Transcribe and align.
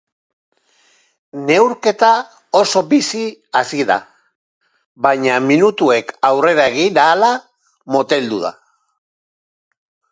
Neurketa 1.49 2.09
oso 2.61 2.83
bizi 2.93 3.23
hasi 3.59 3.85
da, 3.91 3.99
baina 5.09 5.39
minutuek 5.53 6.13
aurrera 6.33 6.67
egin 6.75 7.01
ahala 7.07 7.33
moteldu 7.97 8.45
da. 8.49 8.57